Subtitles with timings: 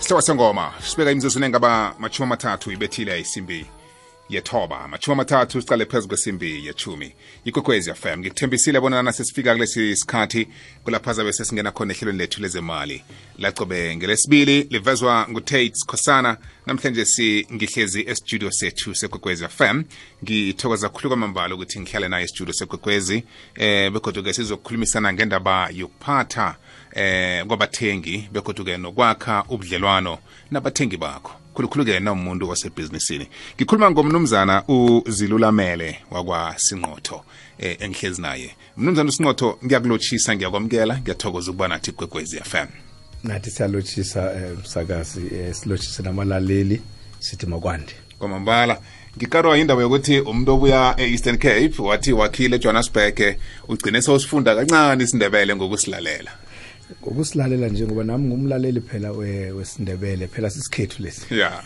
[0.00, 3.66] sihloko sengoma sibeka imizuzwana engaba machumi amathathu ibethile isimbi
[4.30, 4.88] yethoba.
[4.88, 7.12] Machumi amathathu sicale phezu kwesimbi yechumi
[7.44, 10.48] ikwekwezi fm ngikuthembisile bonana sesifika kulesi sikhathi
[10.84, 13.04] kulapha zabe sesingena khona ehlelweni lethu lezemali.
[13.38, 16.36] Lacobe ngelesibili livezwa ngutate khosana.
[16.66, 19.82] Namhlanje singihlezi estudio sethu sekwekwezi fm
[20.24, 23.24] ngithokoza khulu kwamambala ukuthi ngihlale naye estudio sekwekwezi
[23.54, 26.56] eh begodwa-ke sizokhulumisana ngendaba yokuphatha
[26.92, 30.18] eh kwabathengi begodwa-ke nokwakha ubudlelwano
[30.50, 31.32] nabathengi bakho.
[31.54, 33.28] Khulukhulu-ke nawumuntu wasebhizinisini.
[33.56, 37.24] Ngikhuluma ngomnumzana uzilulamele wakwasinqotho
[37.58, 38.50] eh, engihlezi naye.
[38.76, 42.66] Mnumzana usinqotho ngiyakulotshisa ngiyakwamukela ngiyathokoza ukuba nathi kwekwezi fm
[43.24, 46.82] nathi siyalotshisa eh, msakazi eh, silotshise namalaleli
[47.18, 47.92] sithi makwande.
[48.18, 48.80] Kwamambala
[49.16, 53.36] ngikarwa yindaba yokuthi umuntu obuya e-eastern cape wathi wakhile ejohannesburg
[53.68, 56.30] ugcine sewusifunda kancane isindebele ngokusilalela.
[57.02, 61.34] Ngokusilalela nje ngoba nami ngumlaleli phela we- wesindebele phela sisikhethu lesi.
[61.34, 61.62] Ya.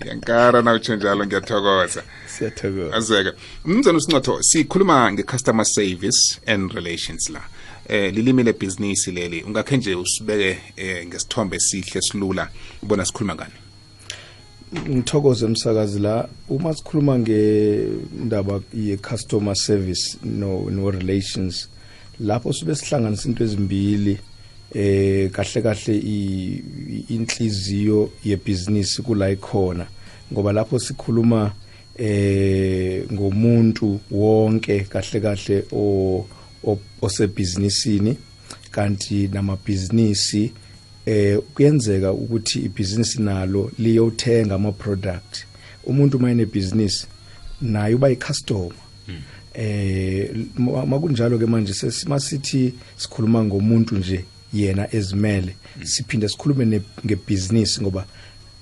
[0.00, 2.02] Ngiyankara nawutsho njalo ngiyathokoza.
[2.26, 2.96] Siyathokoza.
[2.96, 3.30] Azeke.
[3.64, 7.40] Mnumzana usinqotho sikhuluma nge-customer service and relations la.
[7.88, 12.48] Eh lilimi lebhizinisi leli ungakhe nje usibeke eh, ngesithombe esihle silula
[12.82, 13.52] ubona sikhuluma ngani?
[14.88, 16.28] Ngithokoze umsakazi la.
[16.48, 21.68] Uma sikhuluma ngendaba ye-customer service no, no relations
[22.20, 24.18] lapho sibe sihlanganisa into ezimbili
[24.74, 29.86] eh kahle kahle i- i- inhliziyo yebhizinisi kula ikhona.
[30.32, 31.52] Ngoba lapho sikhuluma
[31.98, 36.26] eh ngomuntu wonke kahle kahle o
[37.02, 38.16] osebhizinisini
[38.70, 40.52] kanti namabhizinisi
[41.06, 45.44] eh kuyenzeka ukuthi ibhizinisi nalo liyothenga ama product
[45.86, 47.06] umuntu uma enebhizinisi
[47.60, 48.72] naye uba icustomer
[49.54, 57.80] eh ma- makunjalo ke manje sesimasithi sikhuluma ngomuntu nje yena ezimele siphinde sikhulume ne- ngebusiness
[57.82, 58.06] ngoba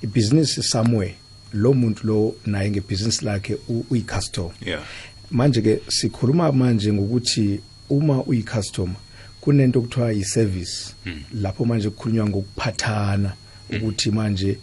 [0.02, 1.14] ibusiness somewhere
[1.52, 3.56] lo muntu lo naye ngebusiness lakhe
[3.90, 4.52] uyicustomer.
[4.66, 4.82] Yeah.
[5.30, 8.96] Manje ke sikhuluma manje ngokuthi uma uyicustomer
[9.40, 10.94] kunento okuthiwa yi-service.
[11.34, 13.32] Lapho manje kukhulunywa ngokuphathana
[13.70, 14.56] ukuthi manje i-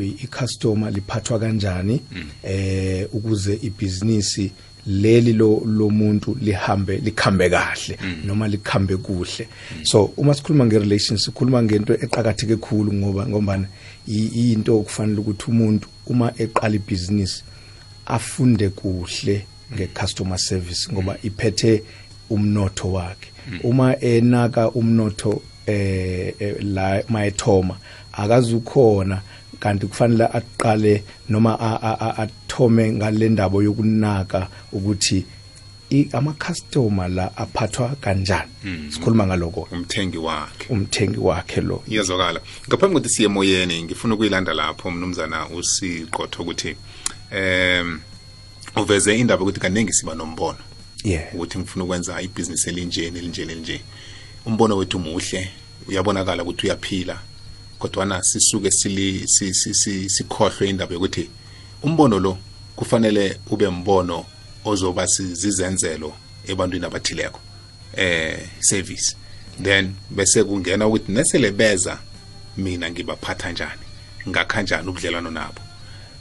[0.00, 2.00] i-customer liphathwa kanjani
[2.42, 4.52] eh ukuze ibhizinisi
[4.86, 9.48] leli lo lomuntu lihambe likhambe kahle noma likhambe kuhle.
[9.82, 13.66] So uma sikhuluma nge-relations sikhuluma ngento eqakatheke khulu ngoba ngombana
[14.08, 17.42] i- into okufanele ukuthi umuntu uma eqala ibhizinisi
[18.06, 21.82] afunde kuhle nge-customer service ngoba iphethe
[22.30, 23.30] umnotho wakhe.
[23.62, 27.76] Uma enaka umnotho eh eh, la mayethoma
[28.12, 29.22] akazukhona
[29.60, 31.60] kanti kufanele aqale noma
[32.18, 35.24] athome ngale ndaba yokunaka ukuthi
[36.12, 38.50] ama-customer la aphathwa kanjani.
[38.90, 39.68] Sikhuluma ngaloko.
[39.72, 40.66] Umthengi wakhe.
[40.68, 41.82] Umthengi wakhe lo.
[41.88, 42.40] Iyazwakala.
[42.68, 46.76] Ngaphambi kokuthi siye emoyeni ngifuna ukuyilanda lapho mnumzana usiqotho ukuthi
[47.30, 48.00] em
[48.76, 50.58] uveze indaba ukuthi kaningi siba nombono.
[51.04, 51.34] Yeah.
[51.34, 53.80] Ukuthi ngifuna ukwenza ibhizinisi elinje nelinje nelinje
[54.46, 55.50] umbono wethu muhle.
[55.88, 57.18] Uyabonakala ukuthi uyaphila.
[57.84, 61.28] Kodwana sisuke sili si- si- si- sikhohlwe indaba yokuthi
[61.82, 62.38] umbono lo
[62.76, 64.24] kufanele ube mbono
[64.64, 66.12] ozoba zizenzelo
[66.48, 67.40] ebantwini abathileko
[67.96, 69.16] eh service.
[69.62, 71.98] Then bese kungena ukuthi nesele beza
[72.56, 73.84] mina ngibaphatha njani
[74.28, 75.60] ngakha njani ubudlelwano nabo.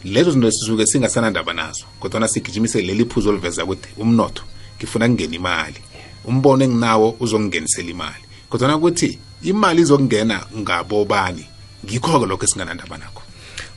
[0.03, 4.43] Lezo zinto sisuke singasanandaba nazo kodwana sigijimise leli phuzo oliveza ukuthi umnotho
[4.77, 5.81] ngifuna kungena imali.
[6.25, 8.23] Umbono enginawo uzongingenisela imali.
[8.49, 11.45] Kodwana ukuthi imali izokungena ngabobani?
[11.85, 13.21] Ngikho-ke lokho esinganandaba nakho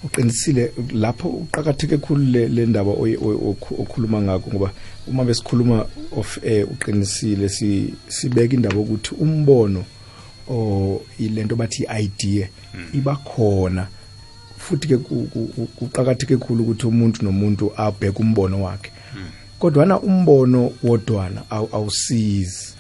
[0.04, 4.70] uqinisile lapho uqakatheke khulu le, ndaba okhuluma ngakho ngoba
[5.08, 9.84] uma besikhuluma of air uqinisile si sibeka indaba ukuthi umbono
[10.48, 12.48] o ilento bathi idea
[12.94, 13.88] iba khona.
[14.58, 18.90] Futhi ke ku- ku- ku- kuqakatheke khulu ukuthi umuntu nomuntu abheke umbono wakhe.
[19.58, 22.74] Kodwana umbono wodwana awu- awusizi.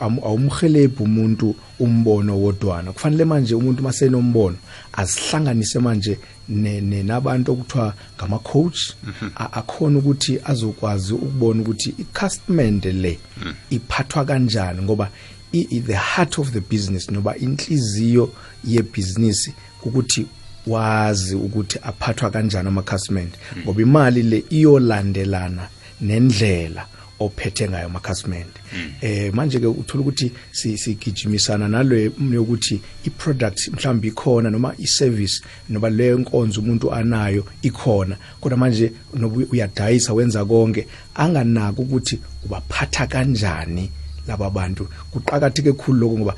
[0.00, 2.92] Awumhelebhi umuntu umbono wodwana.
[2.92, 4.56] Kufanele manje umuntu masenombono
[4.92, 6.18] azihlanganise manje
[6.48, 8.94] nabantu okuthiwa ngama-coach
[9.36, 13.18] a- akhona ukuthi azokwazi ukubona ukuthi i-custment le
[13.70, 15.08] iphathwa kanjani ngoba
[15.52, 18.32] the heart of the business noba inhliziyo
[18.64, 19.52] yebhizinisi
[19.84, 20.26] ukuthi
[20.66, 25.68] wazi ukuthi aphathwa kanjani amakhasimende ngoba imali le iyolandelana
[26.00, 26.86] nendlela
[27.20, 28.58] ophethe ngayo amakhasimende.
[29.00, 31.96] Eh manje ke uthola ukuthi si- sigijimisana nalo
[32.32, 38.16] yokuthi iproduct mhlawumbe ikhona noma i-service noba leyo nkonzo umuntu anayo ikhona.
[38.40, 43.90] Kodwa manje noba uyadayisa wenza konke anganaki ukuthi ubaphatha kanjani
[44.26, 44.88] laba bantu.
[45.10, 46.34] Kuqhakatheke kakhulu lokho ngoba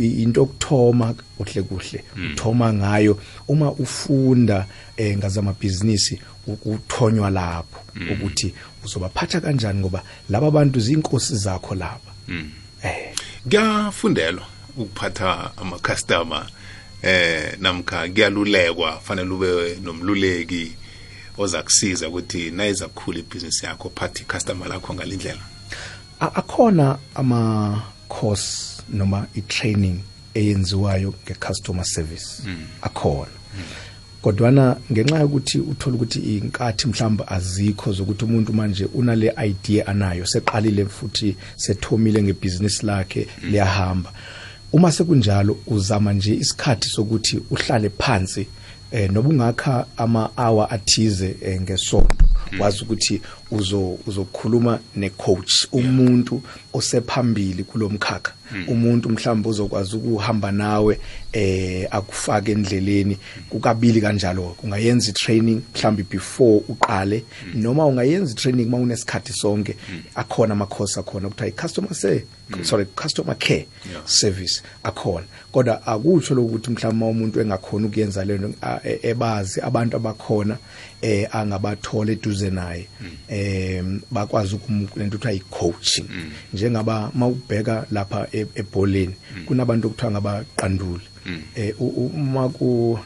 [0.00, 2.04] into yokuthoma kuhle kuhle.
[2.32, 3.18] Uthoma ngayo.
[3.48, 4.66] Uma ufunda
[4.96, 7.80] eh ngazamabhizinisi ukuthonywa lapho
[8.12, 8.54] ukuthi
[8.84, 12.12] uzobaphatha kanjani ngoba laba bantu zinkosi zakho laba.
[12.82, 13.14] Eh.
[13.48, 14.46] Kuyafundelwa
[14.76, 16.46] ukuphatha ama-customer
[17.02, 20.72] eh namkha kuyalulekwa fanele ube nomluleki
[21.38, 25.40] oza kusiza ukuthi nayiza kukhula ibhizinisi yakho phathe i-customer lakho ngalindlela
[26.34, 30.00] akhona ama course noma i-training
[30.34, 32.42] eyenziwayo nge-customer service.
[32.82, 33.30] Akhona.
[34.22, 40.86] Kodwana ngenxa yokuthi uthola ukuthi inkathi mhlawumbe azikho zokuthi umuntu manje unale idea anayo seqalile
[40.86, 44.12] futhi sethomile ngebhizinisi lakhe liyahamba.
[44.72, 48.46] Uma sekunjalo uzama nje isikhathi sokuthi uhlale phansi
[48.92, 53.20] eh noba ungakha ama-hour athize eh, ngesonto wazi ukuthi
[53.50, 58.32] uzo uzokhuluma necoach umuntu osephambili kulomkhakha
[58.68, 60.98] umuntu mhlawumbe uzokwazi ukuhamba nawe
[61.32, 63.18] eh akufake endleleni.
[63.50, 67.24] Kukabili kanjalo ungayenza itraining mhlawumbe before uqale.
[67.54, 69.76] Noma ungayenza itraining uma unesikhathi sonke
[70.14, 72.20] akhona ama course akhona kuthiwa i-customer say
[72.62, 74.06] sorry customer care Yeah.
[74.06, 75.24] service akhona.
[75.52, 80.56] Kodwa akutsho lokuthi mhlawumbe uma umuntu engakhona ukuyenza lento a- e- ebazi abantu abakhona
[81.02, 82.86] eh angabathola eduze naye.
[83.28, 86.04] Eh bakwazi ukumlento kuthiwa i-coaching.
[86.54, 89.14] Njengaba mawubheka lapha e- ebholeni.
[89.46, 91.06] Kunabantu okuthiwa ngabaqanduli.
[91.26, 91.40] Um
[91.78, 92.98] u- u- uma ku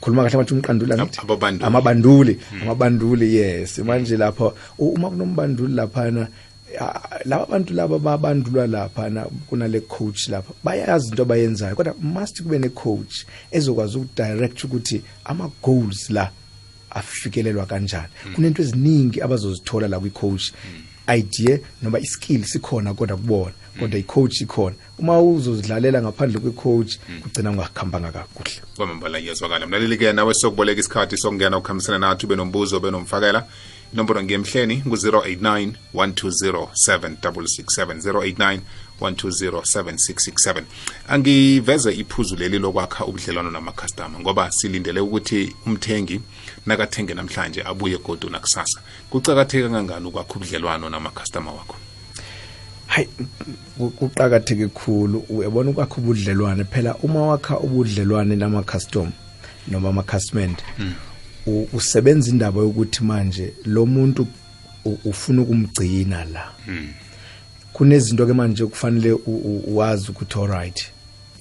[0.00, 2.38] khuluma kahle bathi umqanduli amabandule amabanduli.
[2.62, 3.78] Amabanduli yes.
[3.78, 6.28] Manje lapha uma kunombanduli laphana
[7.24, 11.74] laba bantu laba babandulwa laphana kunale coach lapha bayazi into abayenzayo.
[11.76, 16.30] Kodwa must kube ne coach ezokwazi ukudirect ukuthi ama goals la
[16.90, 18.08] afikelelwa kanjani.
[18.34, 20.52] Kunento eziningi abazozithola la kwi coach
[21.08, 24.76] idea noma iskill sikhona kodwa kubona kodwa i-coach ikhona.
[24.98, 28.50] Uma uzozidlalela ngaphandle kwe-coach kugcina ungakhambanga kakuhle.
[28.76, 33.46] Kwamambala iyazwakala mlaleli-ke nawe sokuboleka isikhathi sokungena ukuhambisana nathi ube nombuzo ube nomfakela.
[33.92, 38.60] Inombolo ngemhleni ku-089 120 7667 089
[39.00, 40.62] 120
[41.08, 46.20] angiveze iphuzu leli lokwakha ubudlelwano namakhastama ngoba silindele ukuthi umthengi
[46.66, 48.80] nakathenge namhlanje abuye godu nakusasa.
[49.10, 51.76] Kucakatheke kangangani ukwakha ubudlelwano namakhastama wakho?
[52.86, 53.08] Hayi
[53.78, 56.64] ku- kuqakatheke kakhulu uyabona ukwakha ubudlelwane?
[56.64, 59.10] Phela uma wakha ubudlelwane nama-custom
[59.68, 60.56] noma ama-customend
[61.46, 64.26] u- usebenza indaba yokuthi manje lo muntu
[64.84, 66.52] u- ufuna ukumgcina la.
[67.78, 69.18] Kunezinto ke manje kufanele
[69.66, 70.90] wazi ukuthi alright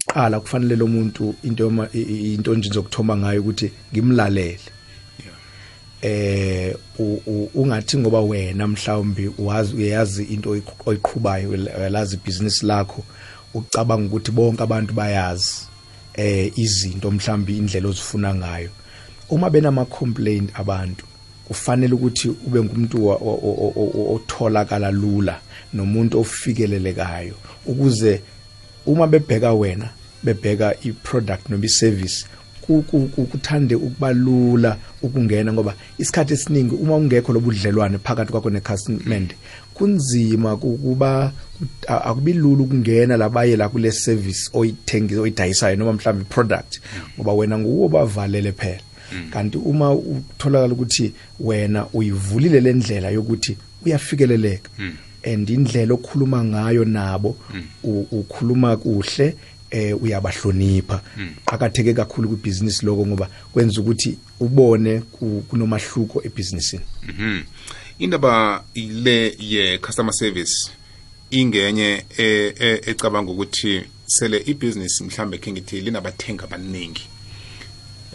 [0.07, 4.60] qala kufanele lo muntu into into nje zokuthoma ngayo ukuthi ngimlalele.
[6.01, 6.75] Eh
[7.56, 13.04] ungathi ngoba wena mhlawumbe wazi uyazi into oyiqh- oyiqhubayo uyalazi ibhizinisi lakho
[13.54, 15.68] ucabanga ukuthi bonke abantu bayazi
[16.13, 18.69] eh izinto mhlawumbe indlela ozifuna ngayo.
[19.30, 21.06] Uma benama complaint abantu
[21.48, 23.08] kufanele ukuthi ube ngumuntu
[24.16, 25.40] otholakala lula
[25.74, 27.34] nomuntu ofikelelekayo.
[27.66, 28.22] Ukuze
[28.86, 29.90] uma bebheka wena
[30.24, 32.26] bebheka i-product noma i-service
[32.62, 38.50] ku- ku- ku- kuthande ukuba lula ukungena ngoba isikhathi esiningi uma ungekho lobudlelwane phakathi kwakho
[38.50, 39.34] necustomend
[39.74, 41.32] kunzima ku- kuba
[41.88, 46.80] akubi lula ukungena labaye la kule service oyithengisa oyidayisayo noma mhlawumbe i-product
[47.18, 48.81] ngoba wena nguwo obavalele phela.
[49.30, 54.69] Kanti uma utholakala ukuthi wena uyivulile le ndlela yokuthi uyafikeleleka
[55.23, 57.35] and indlela okhuluma ngayo nabo
[57.83, 59.35] u- ukhuluma kuhle
[59.71, 61.02] eh uyabahlonipha.
[61.45, 66.83] Qhakatheke kakhulu kwibhizinisi lokho ngoba kwenza ukuthi ubone ku- kunomahluko ebhizinisini.
[67.07, 67.42] Mhm.
[67.99, 70.69] indaba le ye-customer service
[71.31, 77.04] ingenye e- e- ecabanga ukuthi sele ibhizinisi mhlambe khe ngithi linabathengi abaningi.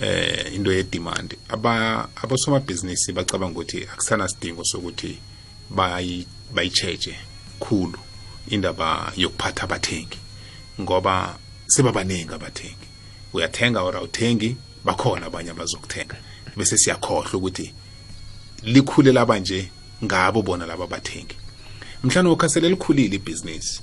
[0.01, 1.37] Eh into ye-demand.
[1.49, 5.19] Aba abosomabhizinisi bacabanga ukuthi akusana sidingo sokuthi
[5.71, 7.17] bayi bayicheche
[7.61, 7.99] khulu
[8.49, 10.19] indaba yokuphatha abathengi
[10.81, 12.87] ngoba sebabaningi abathengi.
[13.33, 16.17] Uyathenga or awuthengi bakhona abanye abazokuthenga.
[16.57, 17.73] Bese siyakhohlwa ukuthi
[18.63, 19.71] likhule laba nje
[20.05, 21.37] ngabo bona laba bathengi
[22.05, 23.81] mhlawumbe ukhasele likhulile ibhizinisi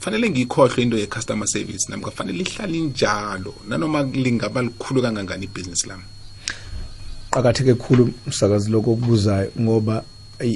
[0.00, 3.54] fanele ngiyikhohlwe into ye-customer service namka fanele ihlale injalo.
[3.68, 6.02] Nanoma lingaba likhulu kangangani ibhizinisi lami?
[7.30, 10.04] Qakatheke kakhulu msakazi lokho okubuzayo ngoba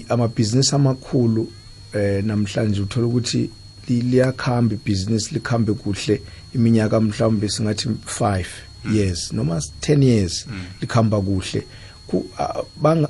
[0.08, 1.52] amabhizinisi amakhulu
[1.94, 3.50] eh namhlanje uthola ukuthi
[3.88, 6.22] li- liyakhamba ibhizinisi likhambe kuhle
[6.54, 8.44] iminyaka mhlawumbe singathi 5
[8.92, 10.46] years noma 10 years
[10.80, 11.62] likhamba kuhle.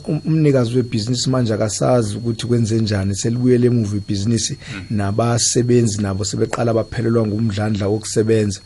[0.09, 4.57] Um- umnikazi webhizinisi manje akasazi ukuthi kwenze njani selibuyele emuva ibhizinisi
[4.91, 8.61] nabasebenzi nabo sebeqala baphelelwa ngumdlandla wokusebenza.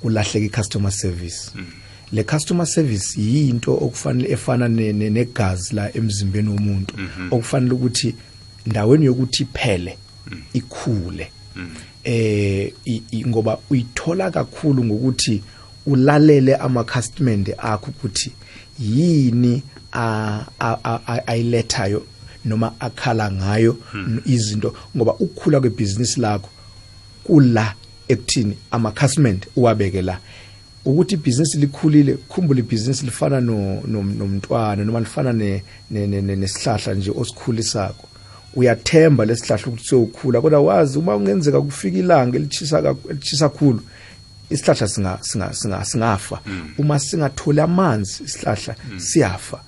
[0.00, 1.50] Kulahleka i-customer service.
[2.12, 6.94] Le customer service yinto okufanele efana ne- ne- negazi la emzimbeni womuntu
[7.30, 8.14] okufanele ukuthi
[8.66, 9.98] ndaweni yokuthi iphele
[10.52, 11.30] ikhule.
[12.04, 12.72] Eh
[13.26, 15.42] ngoba uyithola kakhulu ngokuthi
[15.86, 18.32] ulalele ama customer akho ukuthi
[18.78, 19.62] yini
[21.26, 22.02] ayilethayo
[22.44, 23.76] noma akhala ngayo
[24.26, 24.74] izinto.
[24.96, 26.48] Ngoba ukukhula kwebhizinisi lakho
[27.24, 27.74] kula
[28.08, 30.18] ekuthini amakhasimende uwabeke la.
[30.84, 36.36] Ukuthi ibhizinisi likhulile khumbula ibhizinisi lifana no- no- nomntwana noma lifana ne- ne- ne- ne-
[36.36, 38.08] nesihlahla nje osikhulisako.
[38.56, 43.80] Uyathemba lesihlahla ukuthi siyokhula kodwa wazi uma kungenzeka kufika ilanga elithisa kakhulu-
[44.54, 46.40] isihlahla singa singa singa singafa.
[46.78, 49.58] Uma singatholi amanzi isihlahla siyafa.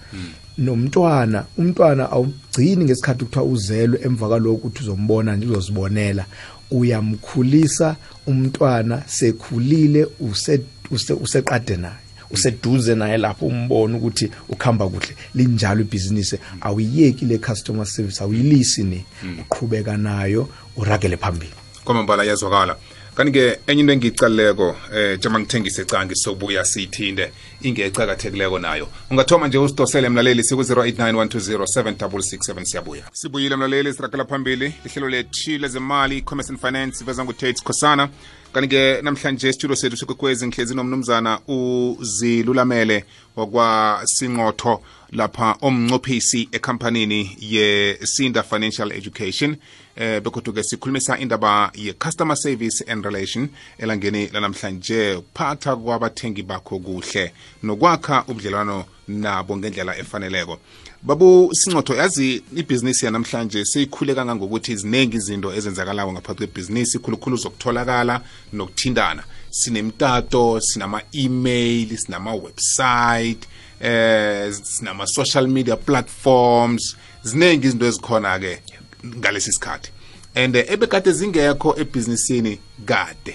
[0.59, 6.25] Nomntwana umntwana awugcini ngesikhathi kuthiwa uzelwe emva kalokhu ukuthi uzombona nje uzozibonela.
[6.71, 11.95] Uyamkhulisa umntwana sekhulile use use- useqade naye
[12.31, 15.17] useduze naye lapho umbona ukuthi ukhamba kuhle.
[15.35, 16.39] Linjalo ibhizinisi.
[16.61, 19.05] Awuyiyeki le customer service awuyilisi ni
[19.41, 21.53] uqhubeka nayo uragele phambili.
[21.85, 22.77] Kwamambala yazwakala
[23.17, 27.33] kanti-ke enye into engiyicaluleko eh jama ngithengise cangi sobuya siyithinde
[27.63, 28.89] ingecakathekileko nayo.
[29.11, 33.03] Ungathoma nje usidosele mlaleli siku-089 siyabuya.
[33.13, 34.75] Sibuyile mlaleli sirakela phambili.
[34.85, 38.09] Lihlelo lethi lezemali commerce and finance veza ngutate khosana
[38.57, 43.05] kanti-ke namhlanje isitudio sethu sekwekwezi ngihlezi nomnumzana uzilulamele
[43.37, 44.83] wakwasinqotho
[45.13, 49.57] lapha omncophisi ekhampanini yesinda financial education.
[49.97, 53.49] Eh bekodwa-ke sikhulumisa indaba ye-customer service and relation
[53.79, 57.33] elangeni lanamhlanje ukuphatha kwabathengi bakho kuhle
[57.63, 60.59] nokwakha ubudlelwano nabo ngendlela efaneleko.
[61.07, 68.21] Babu sincotho yazi ibhizinisi yanamhlanje seyikhule kangangokuthi ziningi izinto ezenzakalayo ngaphakathi kwebhizinisi khulukhulu zokutholakala
[68.53, 69.23] nokuthintana.
[69.51, 73.45] Sinemtato sinama-email sinama-website
[73.81, 78.63] eh sinama-social media platforms ziningi izinto ezikhona-ke
[79.07, 79.91] ngalesi sikhathi.
[80.35, 83.35] And ebekade zingekho ebhizinisini kade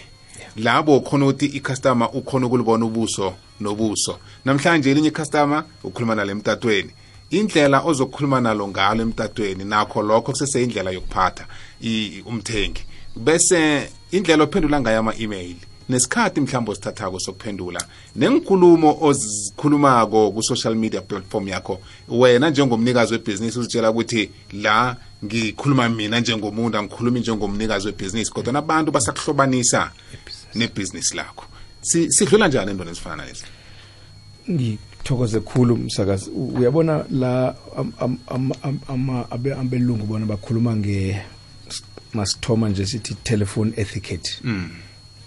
[0.58, 4.20] labo ukhona ukuthi icustomer ukhona ukulibona ubuso nobuso.
[4.46, 6.92] Namhlanje elinye icustomer ukhuluma nalo emtatweni.
[7.32, 11.46] Indlela ozokhuluma nalo ngalo emtatweni nakho lokho kuseseyindlela yokuphatha
[11.82, 12.84] i- umthengi.
[13.16, 15.56] Bese indlela ophendula ngayo ama-email
[15.90, 17.82] nesikhathi mhlawumbe osithathako sokuphendula
[18.16, 24.96] nenkulumo ozikhulumako ku-social media platform yakho wena njengomnikazi webhizinisi uzitshela ukuthi la
[25.26, 29.92] ngikhuluma mina njengomuntu angikhulumi njengomnikazi webhizinisi kodwa nabantu basakuhlobanisa
[30.56, 31.46] nebhizinisi lakho.
[31.82, 33.44] Si- sidlula njani entweni ezifana nalezi?
[35.02, 36.30] Ngithokoze khulu msakazi.
[36.30, 41.22] U- uyabona la am- am- am- am- ama- abe- abelungu bona bakhuluma nge
[42.14, 44.32] masithoma nje sithi telephone etiquette.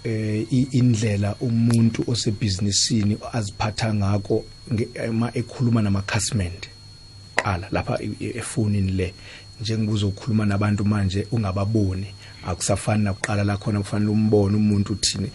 [0.04, 6.68] Eh i- indlela umuntu osebhizinisini aziphatha ngako nge- ma ekhuluma namakhasimende
[7.36, 9.14] qala lapha e- e- efonini le.
[9.60, 12.06] Njengobuza ukukhuluma nabantu manje ungababoni.
[12.46, 15.30] Akusafani nakuqala la khona kufanele umbone umuntu uthini.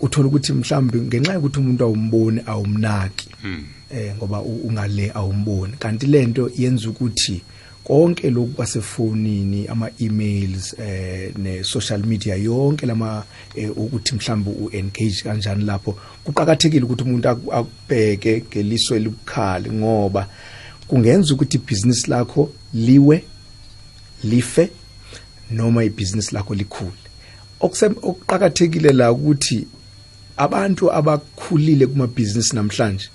[0.00, 3.28] Uthola ukuthi mhlawumbe ngenxa yokuthi umuntu awumboni awumnaki
[3.90, 5.72] eh ngoba u- ungale awumboni.
[5.78, 7.40] Kanti lento yenza ukuthi
[7.84, 15.98] konke lokhu kwasefonini ama-emails eh ne-social media yonke lama eh, ukuthi mhlawumbe u-engage kanjani lapho
[16.24, 20.28] kuqakathekile ukuthi umuntu aku- akubheke ngeliso elibukhali ngoba
[20.88, 23.24] kungenza ukuthi ibhizinisi lakho liwe
[24.24, 24.68] life
[25.50, 26.92] noma ibhizinisi lakho likhule.
[27.60, 29.66] Okuqakathekile la ukuthi
[30.40, 33.08] abantu abakhulile kumabhizinisi namhlanje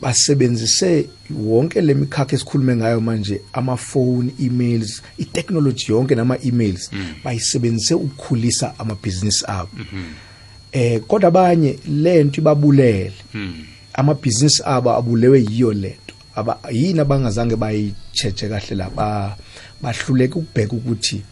[0.00, 6.90] basebenzise wonke lemikhakha esikhulume ngayo manje amafoni emails itechnology yonke nama emails
[7.24, 9.68] bayisebenzise ukukhulisa amabhizinisi abo.
[10.72, 13.12] Eh kodwa abanye lento ibabulele.
[13.92, 18.90] Amabhizinisi abo abulewe yiyo lento aba yini abangazange bayicheche kahle la?
[18.90, 19.36] Ba
[19.82, 21.22] bahluleka ukubheka ukuthi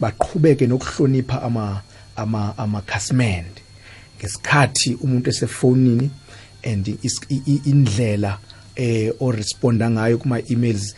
[0.00, 1.82] baqhubeke nokuhlonipha ama
[2.16, 3.65] ama amakhasimende.
[4.18, 6.10] Ngesikhathi umuntu esefonini
[6.64, 6.98] and
[7.64, 8.38] indlela
[8.76, 10.94] eh o responda ngayo kuma emails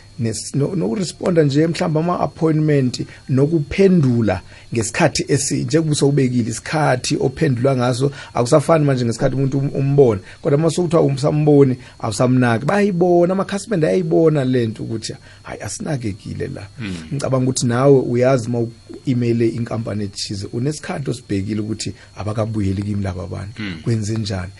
[0.53, 4.41] nokuresponda nje mhlawumbe ama appointment nokuphendula
[4.73, 10.69] ngesikhathi esi njengoba usawubekile isikhathi ophendula ngaso akusafani manje ngesikhathi umuntu um- umbona kodwa uma
[10.69, 12.65] sokuthiwa umsamboni awusamnaki.
[12.65, 16.67] Bayibona amakhasimende ayayibona lento ukuthi hayi asinakekile la.
[17.13, 23.61] Ngicabanga ukuthi nawe uyazi uma u-emaile inkampani ethize unesikhathi osibhekile ukuthi abakabuyeli kimi laba bantu.
[23.83, 24.51] Kwenze njani?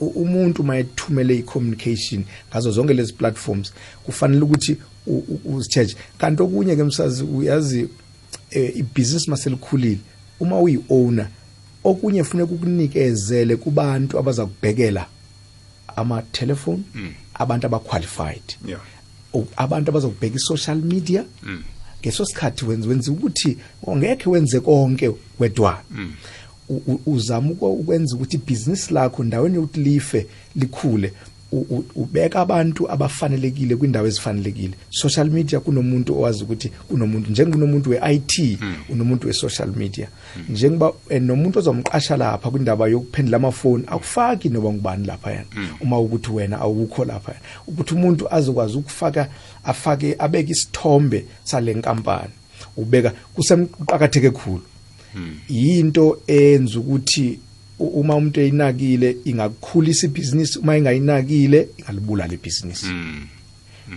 [0.00, 3.72] Umuntu uma ethumele i-communication ngazo zonke lezi platforms
[4.04, 7.88] kufanele ukuthi u- u- uzi-check kanti okunye ke msazi uyazi
[8.50, 9.98] eh, ibhizinisi maselikhulile.
[10.40, 11.28] Uma uyi-owner
[11.84, 15.06] okunye funeka ukunikezele kubantu abaza kubhekela
[15.96, 16.82] ama-telephone
[17.34, 18.42] abantu abaqualified.
[18.66, 18.80] Yeah.
[19.34, 21.24] u- abantu abazokubheka i-social media.
[22.02, 25.78] Ngeso sikhathi wenza wenza ukuthi ongekhe wenze konke wedwana
[26.68, 31.08] U- u- uzama uko- ukwenza ukuthi ibhizinisi lakho ndaweni yokuthi life likhule.
[31.08, 31.20] u- u-
[31.94, 34.74] ubeka abantu abafanelekile kwindawo ezifanelekile.
[34.90, 40.08] Social media kunomuntu owazi ukuthi kunomuntu njengonomuntu we-IT unomuntu we-social media.
[40.48, 45.46] Njengoba eh, nomuntu ozomqasha lapha kwindaba yokuphendula amafoni akufaki noba ngubani lapha yana
[45.80, 47.34] uma ukuthi wena awukho lapha
[47.66, 49.28] ukuthi umuntu azokwazi ukufaka
[49.64, 52.30] afake abeke isithombe sale nkampani.
[52.76, 54.62] Ubeka kusemqakatheke kakhulu
[55.48, 57.38] yinto enza ukuthi u-
[57.86, 62.86] uma umuntu eyinakile ingakukhulisa ibhizinisi uma ingayinakile ingalibulala ibhizinisi.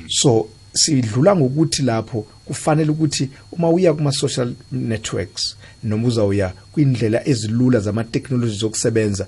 [0.08, 7.80] So sidlula ngokuthi lapho kufanele ukuthi uma uya kuma social networks noma uzawuya kwindlela ezilula
[7.80, 9.28] zama technology zokusebenza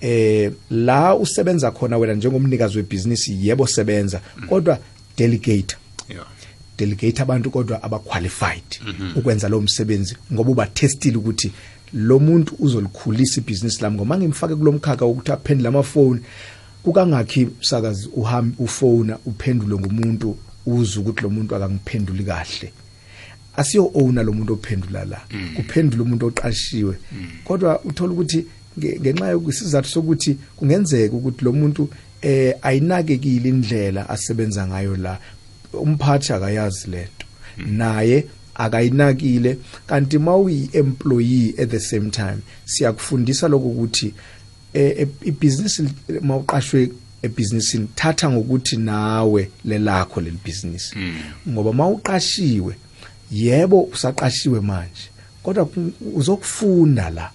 [0.00, 4.20] eh la usebenza khona wena njengomnikazi webhizinisi yebo sebenza.
[4.48, 4.78] Kodwa
[5.16, 5.76] delegate.
[6.08, 6.26] Yeah.
[6.78, 8.80] Delegate abantu kodwa abaqualified
[9.16, 11.52] ukwenza lo msebenzi ngoba ubathestile ukuthi
[11.92, 16.20] lo muntu uzolikhulisa ibhizinisi lami ngoma ngimfake kulomkhakha wokuthi aphendule amafoni
[16.82, 22.72] kukangakhi sakazi uhambe ufona uphendule ngumuntu uze ukuthi lo muntu akangiphenduli kahle.
[23.56, 25.20] Asiyo owner lo muntu ophendula la
[25.56, 26.96] kuphendula umuntu oqashiwe.
[27.44, 28.46] Kodwa uthola ukuthi
[28.78, 31.88] nge- ngenxa yokusizathu sokuthi kungenzeka ukuthi lo muntu
[32.22, 35.18] eh ayinakekile indlela asebenza ngayo la
[35.72, 37.26] umphathi akayazi lento.
[37.66, 38.26] Naye
[38.58, 44.14] akayinakile kanti mawuyi employee at the same time siyakufundisa lokho ukuthi
[44.72, 45.84] eh, eh, ibhizinisi
[46.22, 46.90] mawuqashwe
[47.22, 50.96] ebhizinisini thatha ngokuthi nawe lelakho leli bhizinisi.
[51.48, 52.76] Ngoba mawuqashiwe
[53.32, 55.10] yebo usaqashiwe manje
[55.42, 57.30] kodwa ku- uzokufunda la.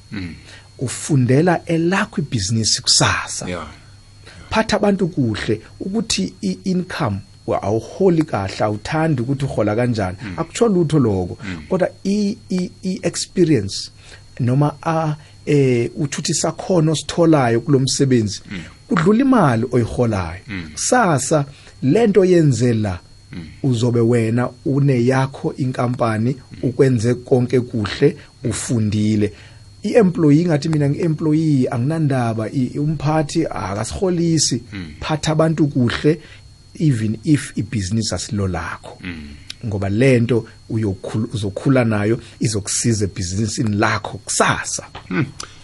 [0.80, 3.50] Ufundela elakho ibhizinisi kusasa.
[3.50, 3.68] Yeah.
[4.50, 10.18] Phatha abantu kuhle ukuthi i-income awuholi kahle awuthandi ukuthi uhola kanjani.
[10.38, 11.38] Akutsho lutho lokho
[11.70, 13.92] kodwa i- i- i-experience
[14.40, 18.42] noma a eh uthuthi sakhono sitholayo kulomsebenzi
[18.88, 20.42] kudlula imali oyiholayo.
[20.74, 21.46] Kusasa
[21.84, 23.00] lento yenze la
[23.64, 29.34] uzobe wena une yakho inkampani ukwenze konke kuhle ufundile.
[29.84, 32.50] I-employee ngathi mina ngi-employee anginandaba.
[32.77, 34.62] Umphathi akasiholisi
[35.00, 36.20] phatha abantu kuhle.
[36.81, 38.98] Even if ibhizinisi asilo lakho
[39.65, 44.87] ngoba lento uyokhula uzokhula nayo izokusiza ebhizinisini lakho kusasa.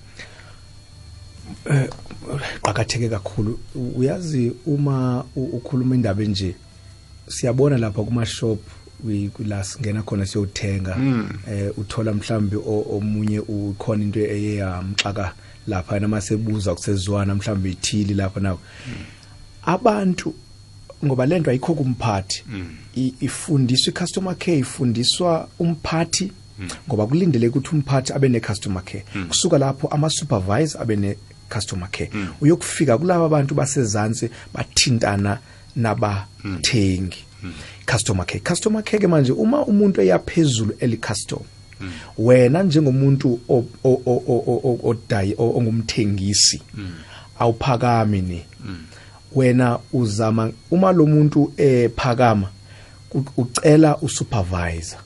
[2.62, 3.58] Qakatheke kakhulu.
[3.74, 6.54] U- uyazi uma u- ukhuluma indaba nje
[7.28, 8.58] siyabona lapha kuma shop
[9.32, 10.96] kula singena khona siyothenga.
[11.50, 15.34] Eh uthola mhlambi o- omunye ukhona into eye yamxaka
[15.66, 18.60] lapha namasebuza kusezwana mhlambi ithili lapha nawo
[19.64, 20.34] abantu
[21.04, 22.44] ngoba lento ayikho kumphathi.
[22.96, 26.32] I- ifundiswa icustomer care ifundiswa umphathi
[26.88, 29.04] ngoba kulindele ukuthi umphathi abe ne-customer care.
[29.28, 32.10] Kusuka lapho ama-supervisor abe ne-customer care.
[32.40, 35.38] Uyokufika kulaba bantu basezansi bathintana
[35.76, 37.24] nabathengi.
[37.86, 38.40] Customer care.
[38.40, 41.44] Customer care ke manje uma umuntu eyaphezulu eli-customer
[42.18, 46.60] wena njengomuntu o- o- o- o- o- o- odayi o- ongumthengisi
[47.38, 48.44] awuphakami ni.
[49.34, 52.48] Wena uzama uma lo muntu ephakama
[53.14, 54.98] u- ucela usupervisor.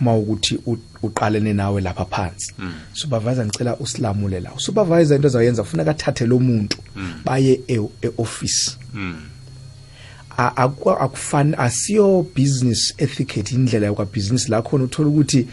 [0.00, 2.54] Uma ukuthi u- uqalene nawe lapha phansi.
[2.92, 6.78] Supervisor ngicela usilamule la supervisor into azayenza ufuna kathathe lo muntu
[7.24, 8.76] baye e- e-office.
[10.38, 15.46] A- aku- akufani asiyo business etiquette indlela yakwa business la khona uthola ukuthi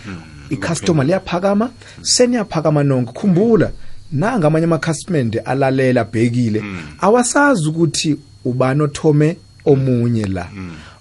[0.49, 3.11] icustomer liyaphakama seniyaphakama nonke.
[3.13, 3.71] Khumbula
[4.11, 6.63] nanga amanye amakhasimende alalela bhekile
[7.01, 10.47] awasazi ukuthi ubani othome omunye la.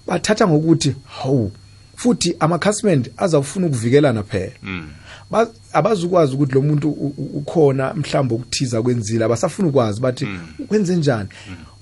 [0.07, 1.51] Bathatha ngokuthi hawu
[1.95, 4.51] futhi amakhasimende azawufuna ukuvikelana phela.
[5.31, 10.27] Ba- abazukwazi ukuthi lo muntu u- u- ukhona mhlawumbe ukuthiza kwenzile abasafuna ukwazi bathi
[10.67, 11.29] kwenze njani?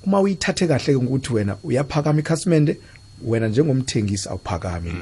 [0.05, 2.77] Uma uyithathe kahle ukuthi wena uyaphakama ikhasimende
[3.25, 4.93] wena njengomthengisi awuphakami.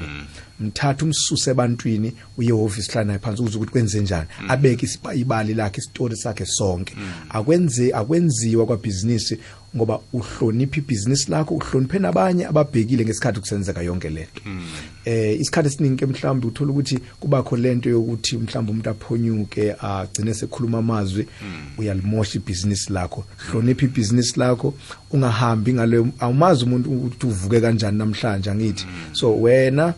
[0.62, 4.28] Mthatha umsuse ebantwini uye ehhovisi hlana phansi ukuze ukuthi kwenze njani.
[4.48, 6.94] Abeke isipa- ibali lakhe isitori sakhe sonke.
[7.30, 9.38] Akwenze akwenziwa kwabhizinisi
[9.76, 14.42] ngoba uhlonipha ibhizinisi lakho uhloniphe nabanye ababhekile ngesikhathi kusenzeka yonke lento
[15.04, 21.26] eh isikhathi esiningi mhlawumbe uthola ukuthi kubakho lento yokuthi mhlawumbe umuntu aphonyuke agcine sekhuluma amazwi
[21.78, 23.24] uyalimosha ibhizinisi lakho.
[23.50, 24.74] Hlonipha ibhizinisi lakho
[25.10, 28.84] ungahambi ngale awumazi umuntu ukuthi uvuke kanjani namhlanje angithi.
[29.12, 29.94] So wena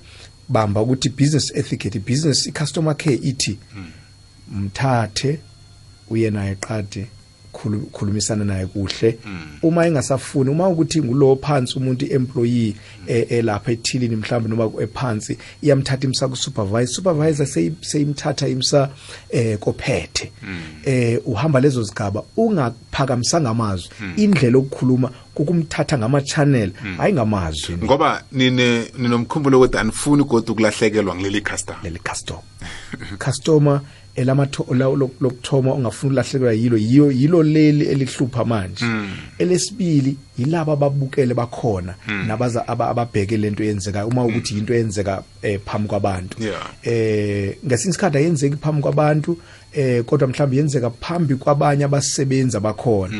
[0.48, 3.58] bamba ukuthi business etiquette business i-customer care ithi
[4.52, 5.38] mthathe
[6.10, 7.06] uye naye qade
[7.92, 9.18] khulumisana naye kuhle.
[9.62, 12.74] Uma engasafuni uma ukuthi ngulo phansi umuntu employee
[13.06, 18.90] elapha ethilini mhlawumbe noma ephansi iyamthatha imsa ku supervisor supervisor seyi- seyimthatha imsa
[19.30, 20.32] eh kophethe.
[20.84, 23.90] Eh uhamba lezo zigaba ungaphakamisanga amazwi.
[24.16, 27.76] Indlela okukhuluma kukumthatha ngama channel hayi ngamazwi.
[27.84, 31.80] Ngoba nine ninomkhumbulo ukuthi anifuni kodwa ukulahlekelwa ngileli customer.
[31.82, 32.42] Leli customer.
[33.18, 33.80] Customer
[34.16, 38.84] elamatho la- lo- lokuthoma ongafuna ulahlekelwa yilo yiyo yilo leli elihlupha manje.
[39.38, 41.94] Elesibili yilabo ababukele bakhona
[42.26, 46.36] nabaza aba- ababheke lento yenzeka uma ukuthi into yenzeka eh, phambi kwabantu.
[46.82, 49.38] Eh ngesinye isikhathi ayenzeki phambi kwabantu
[49.76, 53.14] eh kodwa mhlawumbe yenzeka phambi kwabanye abasebenzi abakhona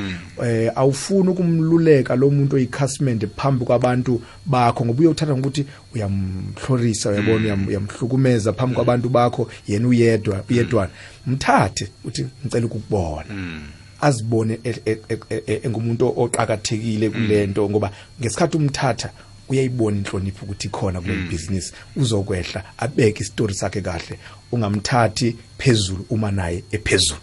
[0.44, 7.68] eh awufuni ukumluleka lo muntu oyikhasimende phambi kwabantu bakho ngoba uyothatha ngokuthi uyamhlorisa uyabona uyam-
[7.68, 10.42] uyamhlukumeza phambi kwabantu bakho yena uyedwa
[10.84, 10.90] uyedwana
[11.26, 13.24] mthathe uthi ngicela ukukubona.
[14.00, 19.10] Azibone e- e- e- engumuntu oqhakathekile kulento ngoba ngesikhathi umthatha
[19.48, 24.18] uyayibona inhlonipho ukuthi ikhona kule business uzokwehla abeke isitori sakhe kahle
[24.52, 27.20] ungamthathi phezulu uma naye ephezulu.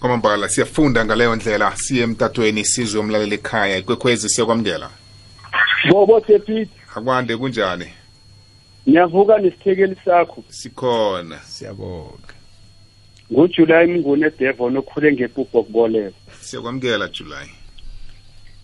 [0.00, 4.90] Kwamambala siyafunda ngaleyo ndlela siye emtatweni sizwe umlaleli ekhaya ikwekhwezi siyakwamukela.
[5.90, 6.68] Bobo Tepit.
[6.96, 7.86] Akwande kunjani?
[8.88, 10.44] Ngiyavuka nesithekeli sakho.
[10.48, 12.23] Sikhona siyabonga.
[13.32, 17.48] nguJuly Mnguni eDevon okhule ngepupho kuboleka siyakwamukela july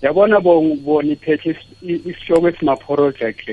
[0.03, 1.51] yabona bo bo niphethe
[1.83, 3.51] isi- isihloko esima project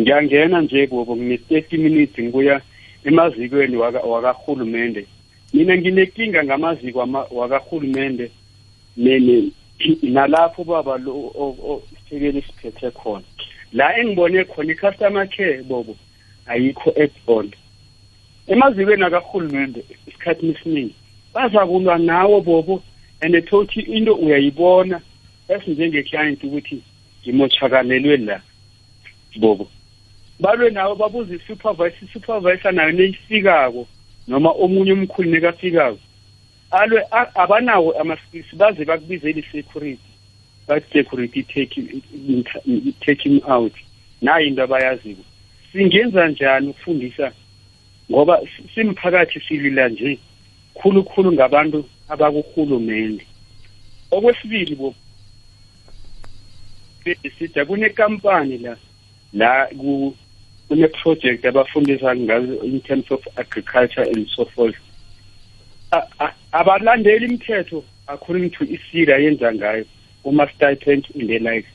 [0.00, 2.60] ngiyangena nje bobo ngine 30 minutes ngibuya
[3.04, 5.06] emazikweni waka wakahulumende.
[5.54, 8.30] Mina nginenkinga ngamaziko ama- wakahulumende
[8.96, 9.50] nene
[10.02, 13.24] nalapho baba lo o- o- isithekeli siphethe khona.
[13.72, 15.96] La engibone khona i-customer care bobo
[16.46, 17.50] ayikho add-on.
[18.46, 20.94] Emazikweni akahulumende isikhathi esiningi
[21.34, 22.82] bazakulwa nawo bobo
[23.20, 25.00] and thothi into uyayibona
[25.48, 26.82] esinjenge-client ukuthi
[27.22, 28.40] ngimotshakalelwe la
[29.36, 29.68] bobo.
[30.40, 33.86] Balwe nawo babuza i-supervisor i-supervisor nayo neyifikako
[34.28, 35.98] noma omunye umkhulu nekafikako.
[36.70, 39.98] Alwe a- abanawo ama-skills baze bakubizele i-security
[40.68, 43.72] bathi security take him- take him out.
[44.22, 45.22] Nayo into abayaziko.
[45.72, 47.32] Singenza njani ukufundisa
[48.10, 50.18] ngoba si- simphakathi silila nje
[50.74, 53.26] khulukhulu ngabantu abakuhulumende
[54.10, 54.94] okwesibili bo
[57.38, 58.76] sithi kunekampani la
[59.32, 60.14] la ku
[60.68, 64.74] kune project abafundisa ngazo in terms of agriculture and so forth.
[66.52, 69.84] Abalandeli imithetho according to isira yenza ngayo
[70.24, 71.66] uma stipend in the life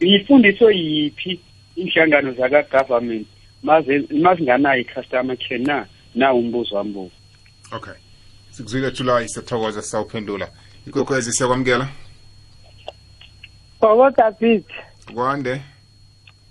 [0.00, 1.40] ifundiso yiphi
[1.76, 3.26] inhlangano zaka government
[3.64, 7.12] maze mazinganayo i-customer care na na umbuzo wambuzo
[7.72, 7.94] okay.
[8.50, 10.48] Sikuzwile july siyathokoza sisawuphendula.
[10.86, 11.88] Ikwekwezi siyakwamukela?
[13.80, 14.64] Baba David,
[15.14, 15.60] kwande?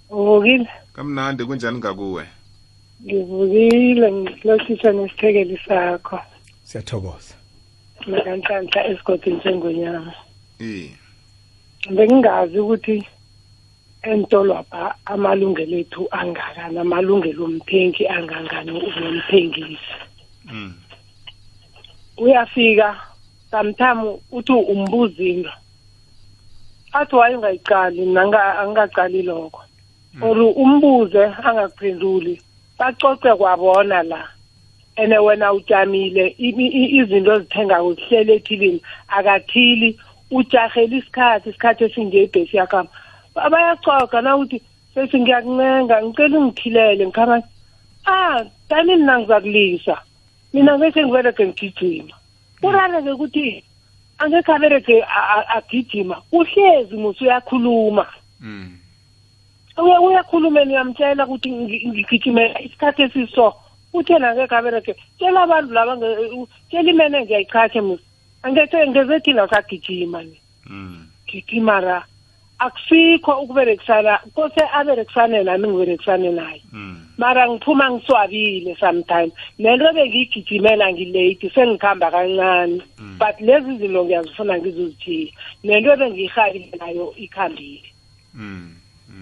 [0.10, 0.68] Uvukile?
[0.94, 2.24] kamnandi kunjani ngakuwe?
[3.06, 6.20] Ngivukile ngilothisa nesithekeli sakho.
[6.64, 7.36] siyathokoza.
[8.08, 10.14] Nakanhlanhla esigodini sengonyama.
[10.60, 10.92] i
[11.96, 13.08] Bengingazi ukuthi
[14.04, 19.78] entolo apha amalungelo ethu angakani, amalungelo omthengi angangani umthengisi.
[20.46, 20.74] mm.
[22.18, 22.96] Uyafika
[23.52, 25.50] sometime uthi umbuza into.
[26.94, 29.62] Athi waye ungayiqali nanga angaqali lokho.
[30.22, 32.42] Or umbuze angakuphenduli.
[32.78, 34.28] Bacoce kwabona la.
[34.96, 40.00] ene wena ujamile ibi- i- izinto ozithenga uzihlele ethilini akathili
[40.32, 42.92] ujahela isikhathi isikhathi esingebhesi yakhamba
[43.36, 44.62] bayacoca na uthi
[44.94, 47.42] sethi ngiyakuncenga ngicela ungithilele ngikhamba
[48.06, 49.98] ah tani mina ngizakulisa.
[50.54, 52.14] Mina ngeke ngibereke ngigijima.
[52.62, 53.64] Kurare-ke ukuthi
[54.20, 58.06] angekhe abereke a- a- agijima uhlezi musi uyakhuluma.
[58.42, 58.78] Mm.
[59.78, 63.54] uya uyakhulumeni uyamtshela ukuthi ngi- ngigijimela isikhathi esiso.
[63.94, 68.04] Uthe nangeke abereke tshela abantu laba nge- u- tshela imene ngiyayichache musi.
[68.44, 70.38] Angeke ngezethi usagijima ni.
[70.70, 71.08] Mm.
[71.28, 72.06] gijima ra.
[72.66, 76.62] Akusikho ukuberekisana kose aberekisane nami ngiberekisane naye.
[76.74, 77.04] Mm.
[77.18, 82.82] mara ngiphuma ngiswabile sometime nento bengiyigijimela ngilate sengikhamba kancane.
[83.20, 85.32] But lezi zinto ngiyazifuna ngizozithiya
[85.64, 87.90] nento bengiyihabile nayo ikhambile.
[88.34, 88.76] Mm.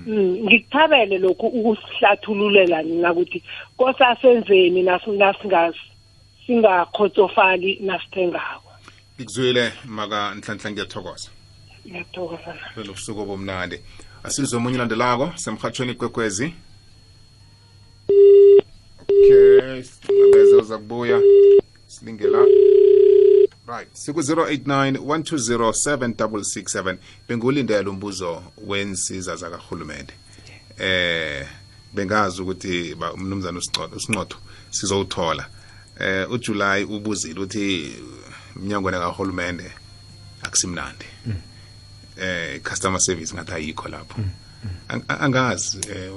[0.08, 3.44] Mm, ngikuthabele lokhu ukusihlathululela nina ukuthi
[3.78, 5.76] kosasenzeni nasingas
[6.46, 8.72] singakhotofali nasithengako.
[9.16, 11.30] Ngikuzwile maka nhlanhla ngiyathokoza.
[11.88, 12.54] Ngiyathokoza.
[12.76, 13.80] Phela ubusuku obumnandi.
[14.24, 16.54] Asizwe omunye ulandelako semhathweni ikwekwezi
[19.10, 21.22] okay sibeze uza kubuya.
[21.88, 22.46] Silinge la
[23.68, 30.14] right siku-089 1207667 bengulindela umbuzo wensiza zakarhulumente
[30.80, 31.48] eh
[31.94, 34.38] bengazi ukuthi umnumzana uSincotho- usinqotho
[34.70, 35.48] sizowuthola.
[36.00, 37.96] Eh ujuly ubuzile uthi
[38.56, 39.72] mnyangweni kahulumende
[40.44, 41.06] akusimnandi.
[42.18, 44.22] Eh customer service ngathi ayikho lapho.
[44.90, 46.12] Ang- ang- angazi eh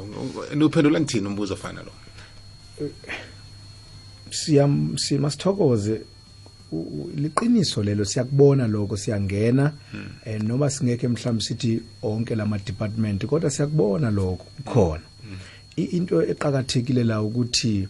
[0.54, 1.92] nuphendula ngithini umbuzo ofana lo?
[4.30, 6.00] Siyam simasithokoze.
[7.16, 9.72] Liqiniso lelo siyakubona lokho siyangena.
[10.24, 15.02] Eh noma singeke mhlawumbe sithi onke lama department kodwa siyakubona lokho kukhona.
[15.76, 17.88] I- into eqhakathekile la ukuthi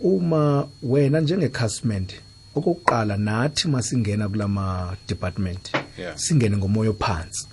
[0.00, 2.12] uma wena njengecustment
[2.58, 6.16] okokuqala nathi masingena kulama department Yeah.
[6.18, 7.46] singene ngomoya phansi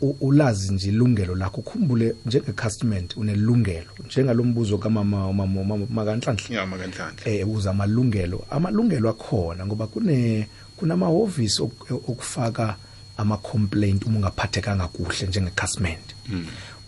[0.00, 1.60] u- ulazi nje ilungelo lakho.
[1.60, 3.90] Ukhumbule njengecustment unelungelo.
[4.06, 11.62] Njengalombuzo kamama umama- umama- makanhlanhla ya makanhlanhla eh uza amalungelo amalungelo akhona ngoba kune kunamahhovisi
[11.62, 12.76] ok- okufaka
[13.16, 16.04] ama complaint uma ungaphathekanga kuhle njengecustment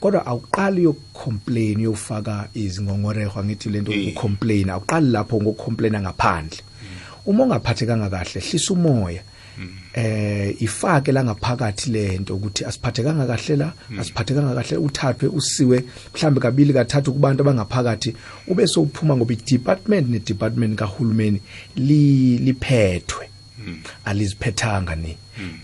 [0.01, 4.09] kodwa awuqali yokucomplain yofaka izingongorehwa ngithi lento Eh.
[4.09, 6.59] ukucomplain awuqali lapho ngokukhomplayina ngaphandle.
[7.27, 9.23] Uma ungaphathekanga kahle hlisa umoya.
[9.95, 15.85] Eh ifake la ngaphakathi lento ukuthi asiphathekanga kahle la asiphathekanga kahle uthathwe usiwe
[16.15, 18.15] mhlambe kabili kathathu kubantu abangaphakathi
[18.49, 21.41] ube sowuphuma ngoba i-department ne-department kahulumeni
[21.77, 23.29] li liphethwe.
[24.05, 25.17] Aliziphethanga ni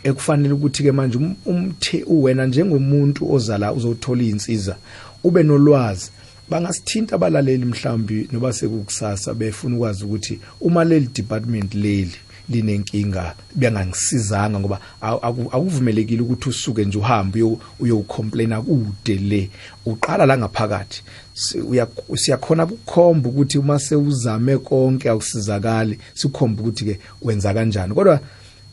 [0.04, 4.76] ekufanele ukuthi ke manje um- umthi uwena njengomuntu ozala uzothola izinsiza
[5.24, 6.10] ube nolwazi
[6.50, 12.14] bangasithinta abalaleli mhlambi noba sekukusasa befuna ukwazi ukuthi uma leli department leli
[12.48, 19.50] linenkinga bengangisizanga ngoba awu- awu- akuvumelekile ukuthi usuke nje uhambe uyo- uyocomplaina kude le.
[19.86, 21.02] Uqala la ngaphakathi
[21.34, 27.94] Si- uya- siyakhona ukukhomba ukuthi uma sewuzame konke awusizakali sikhomba ukuthi ke wenza kanjani.
[27.94, 28.20] Kodwa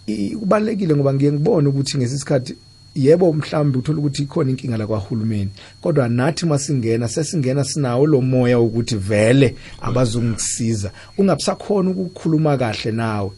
[0.08, 2.56] i- kubalekile ngoba ngiye ngibone ukuthi ngesisikhathi
[2.96, 5.50] yebo mhlawumbe uthola ukuthi ikhona inkinga la kwahulumeni.
[5.82, 13.32] Kodwa nathi masingena sesingena sinawo lo moya ukuthi vele abazongisiza ungabisakhona ukukhuluma kahle nawe.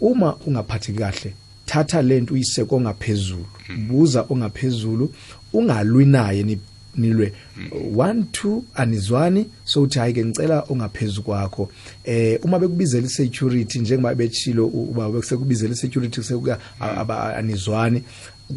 [0.00, 1.32] Uma ungaphatheki kahle
[1.66, 3.46] thatha lento uyise kongaphezulu.
[3.88, 5.12] Buza ongaphezulu
[5.52, 6.42] ungalwi naye
[6.98, 7.32] nilwe.
[7.94, 9.46] 1 2 anizwani.
[9.64, 11.70] So uthi hayi ke ngicela ongaphezulu kwakho.
[12.04, 18.02] Eh uma bekubizela isecurity njengoba betshilo uba bekusekubizela isecurity sekuya aba- anizwani.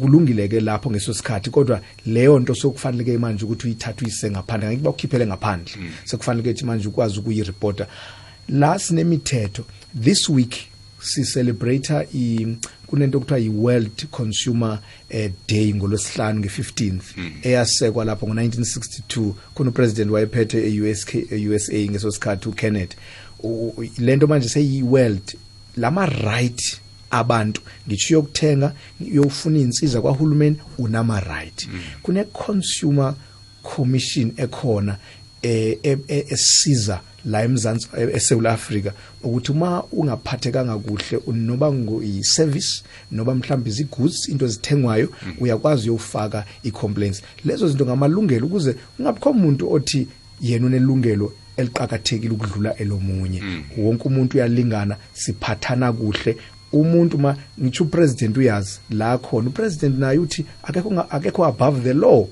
[0.00, 4.68] Kulungile ke lapho ngeso sikhathi kodwa leyo nto sokufanele ke manje ukuthi uyithathe uyise ngaphandle
[4.68, 5.72] ngeke bakukhiphele ngaphandle.
[6.04, 7.86] Sekufanele ke manje ukwazi ukuyireporta
[8.48, 9.64] la sinemithetho.
[10.02, 10.56] This week
[11.00, 12.56] si celebrate i
[12.92, 14.78] kunento okuthiwa yi-world consumer
[15.10, 17.02] eh, day ngolwesihlanu nge-15th
[17.42, 22.92] eyasekwa lapho ngo-1962 khona upresident wayephethe e-USK e-USA ngeso sikhathi uKenneth.
[23.42, 25.36] U- u- lento manje seyi-world
[25.76, 26.60] lama right
[27.10, 31.68] abantu ngisho yokuthenga yofuna insiza kwahulumeni unama right
[32.02, 33.14] kune consumer
[33.62, 34.98] commission ekhona
[35.42, 42.82] eh e- e- esiza la eMzansi eSouth Africa ukuthi uma ungaphathekanga kuhle noba ngoyi service
[43.10, 45.08] noba mhlawumbe izi goods into ezithengwayo
[45.40, 47.22] uyakwazi uyofaka i-complaints.
[47.44, 50.08] Lezo zinto ngamalungelo ukuze ungabikho umuntu othi
[50.40, 53.42] yena unelungelo eliqhakathekile ukudlula elomunye.
[53.78, 56.36] Wonke umuntu uyalingana siphathana kuhle
[56.72, 59.48] umuntu ma ngitsho upresident uyazi la khona.
[59.48, 62.26] Upresident naye uthi akekho nga- akekho above the law.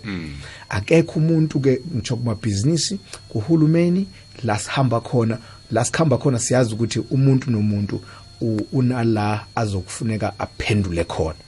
[0.69, 2.99] Akekho umuntu ke ngitsho kumabhizinisi
[3.29, 4.07] kuhulumeni
[4.45, 5.39] la sihamba khona.
[5.71, 8.01] La sikhamba khona siyazi ukuthi umuntu nomuntu
[8.41, 11.39] u- unala azokufuneka aphendule khona.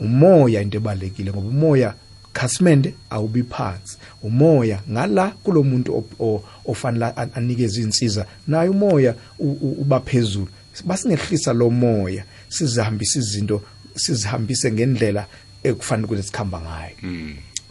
[0.00, 1.94] Umoya into ebalekile ngoba umoya
[2.32, 3.96] khasimende awubi phansi.
[4.22, 10.48] Umoya ngala kulomuntu op- o- ofanele an- anikeze insiza naye umoya u- u- uba phezulu.
[10.84, 13.62] Basingehlisa lo moya sizihambise izinto
[13.96, 15.26] sizihambise ngendlela
[15.62, 16.96] ekufanele ukuthi sikhamba ngayo.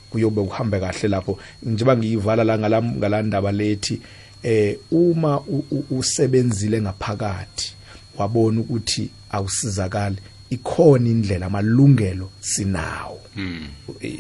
[0.09, 1.39] Kuyobe kuhambe kahle lapho.
[1.63, 4.01] Njengoba ngiyivala la ngala ngalandaba lethi
[4.43, 7.73] eh uma u- u- usebenzile ngaphakathi
[8.17, 10.17] wabona ukuthi awusizakali.
[10.53, 13.19] Ikhona indlela amalungelo sinawo.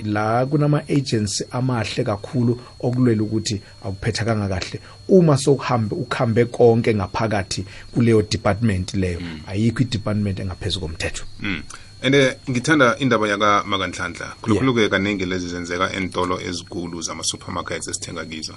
[0.03, 4.79] La kunama agency amahle kakhulu okulwela ukuthi awuphethakanga kahle.
[5.07, 11.23] Uma sokuhambe ukhambe konke ngaphakathi kuleyo department leyo ayikho i-department engaphezulu komthetho.
[11.39, 11.63] Mm.
[12.03, 14.35] and eh, ngithanda indaba yaka makanhlanhla.
[14.41, 18.55] Khulukhulu-ke kaningi lezi zenzeka entolo ezikulu zama-supermarkets esithenga kizo.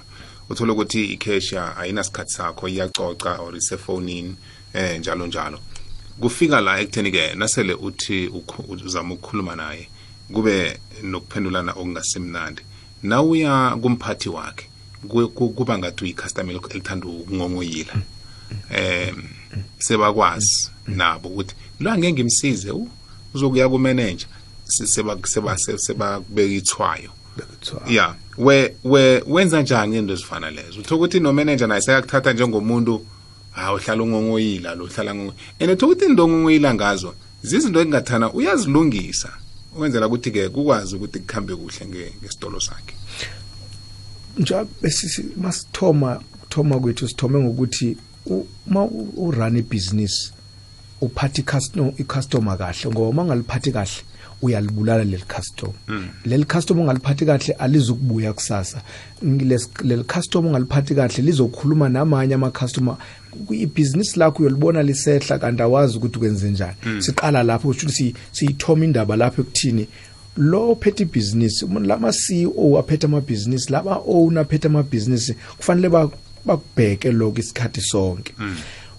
[0.49, 4.35] Uthola ukuthi ikhesha ayinasikhathi sakho iyacoca or isefonini
[4.73, 5.59] eh njalo njalo.
[6.19, 9.87] Kufika la ekutheni-ke nasele uthi ukhu- uzama ukukhuluma naye
[10.33, 12.61] kube nokuphendulana okungasimnandi.
[13.03, 14.65] Nawuya kumphathi wakhe
[15.07, 17.93] ku- ku- kuba ngathi uyi-customer elithanda ukungongoyila
[18.71, 19.23] um
[19.79, 22.89] sebakwazi nabo ukuthi lo angeke ngimsize u
[23.33, 24.25] uzokuya kumenenja
[25.75, 27.09] sebakubeka ithwayo
[27.87, 30.79] ya we we wenza njani into ezifana lezo?
[30.79, 33.05] Uthola ukuthi nomeneja naye sekakuthatha njengomuntu
[33.57, 39.29] ha uhlala ungongoyila lo uhlala ngongo and uthola ukuthi into ongongoyila ngazo zizinto engingathana uyazilungisa
[39.75, 42.93] ukwenzela ukuthi-ke kukwazi ukuthi kuhambe kuhle nge- ngesitolo sakhe.
[44.37, 50.31] Njengoba besisi masithoma thoma kwethu sithome ngokuthi u- uma u- urun ibhizinisi
[51.01, 54.01] uphatha i-customer i-customer kahle ngoba uma ungaliphathi kahle
[54.41, 55.73] uyalibulala leli customer.
[56.25, 58.81] Leli customer ungaliphathi kahle alizukubuya kusasa.
[59.25, 62.97] Ngiles- leli customer ungaliphathi kahle lizokhuluma namanye ama-customer
[63.51, 67.01] ibhizinisi lakho uyolibona lisehla kanti awazi ukuthi kwenze njani.
[67.01, 69.87] Siqala lapho kusho ukuthi si- siyithoma indaba lapho ekuthini
[70.37, 76.11] lo ophethe ibhizinisi umuntu lama CEO aphethe amabhizinisi laba owner aphethe amabhizinisi kufanele ba-
[76.45, 78.33] bakubheke lokho isikhathi sonke.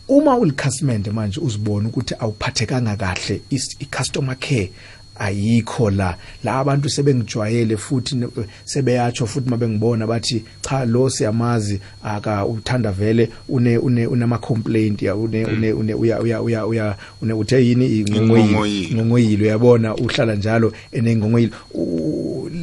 [0.08, 4.70] Uma ulikhasimende manje uzibona ukuthi awuphathekanga kahle is- i-customer care.
[5.18, 6.16] Ayikho la.
[6.44, 8.16] La abantu sebengijwayele futhi
[8.64, 15.16] sebeyatsho futhi mabengibona bathi cha lo siyamazi aka uthanda vele une une unama complaint ya
[15.16, 17.86] une une une uya uya uya uya une uthe yini?
[17.98, 18.66] Ingongoyilo.
[18.66, 19.44] ingongoyilo.
[19.44, 21.52] Uyabona uhlala njalo enengongoyilo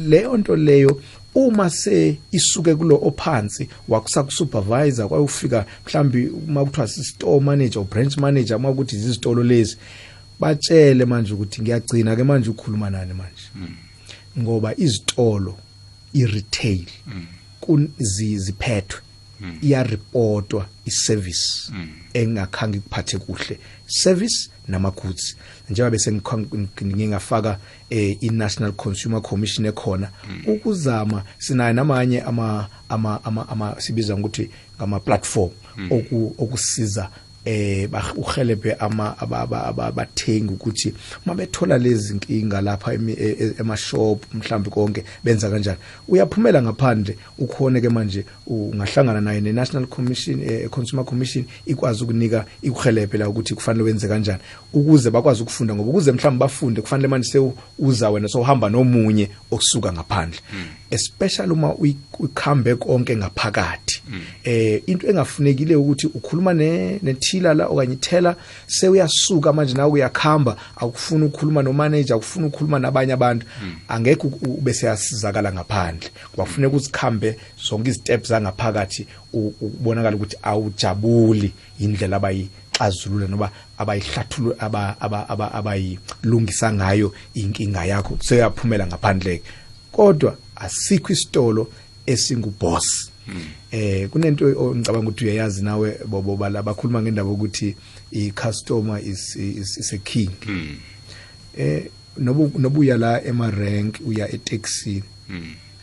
[0.08, 1.00] leyo nto leyo
[1.34, 8.70] uma se isuke kulo ophansi wakusakusupervisor kwayufika mhlambi uma kuthiwa si-store manager branch manager uma
[8.70, 9.76] ukuthi izizitolo lezi
[10.40, 13.72] batshele manje ukuthi ngiyagcina ke manje ukukhuluma nani manje.
[14.38, 15.56] Ngoba izitolo
[16.12, 16.84] i-retail
[17.60, 19.00] kun- zi- ziphethwe
[19.62, 21.72] iyaripotwa i-service
[22.14, 23.58] engakhange ikuphathe kuhle.
[23.86, 25.36] Service nama-goods.
[25.70, 26.12] Njengoba bese
[26.84, 27.58] ngingafaka
[27.90, 30.10] eh, i-national consumer commission ekhona
[30.46, 35.50] ukuzama sinayo namanye ama ama ama, ama sibiza ngokuthi ngama platform
[35.90, 37.10] oku, okusiza
[37.46, 40.94] eh uhelebhe ama aba- aba- aba- abathengi ukuthi
[41.26, 45.78] mabethola lezi inkinga lapha emi- e- e- emashop mhlawumbe konke benza kanjani?
[46.08, 53.18] Uyaphumela ngaphandle ukhone ke manje ungahlangana naye ne-national commission eh, consumer commission ikwazi ukunika ikuhelebhe
[53.18, 54.40] la ukuthi kufanele wenze kanjani
[54.72, 55.74] ukuze bakwazi ukufunda.
[55.74, 60.40] Ngoba ukuze mhlawumbe bafunde kufanele manje sewuza wena sowuhamba nomunye okusuka ngaphandle.
[60.90, 64.02] Especially uma uyi- ukhambe konke ngaphakathi.
[64.44, 66.98] Eh into engafunekile ukuthi ukhuluma ne
[67.40, 73.12] nethila la okanye ithela sewuyasuka manje nawe uyakhamba akufuni ukukhuluma no manager akufuni ukukhuluma nabanye
[73.12, 73.46] abantu.
[73.88, 76.10] Angeke u- ube seyasizakala ngaphandle.
[76.30, 77.36] Kuba kufuneka uzikhambe
[77.68, 86.72] zonke iziteps zangaphakathi u- ubonakala ukuthi awujabuli indlela abayixazulula noba abayihlathulu aba- aba- aba- abayilungisa
[86.72, 88.18] ngayo inkinga yakho.
[88.20, 89.42] Seyaphumela ngaphandle
[89.92, 91.68] kodwa asikho isitolo
[92.06, 93.10] esinguboss.
[93.70, 97.74] Eh kunento ngicabanga ukuthi uyayazi nawe bobo bala bakhuluma ngendaba ukuthi
[98.12, 100.30] i-customer is, is, is a king.
[101.58, 101.82] Eh
[102.18, 105.02] nobu nobuya la ema rank uya etaxini.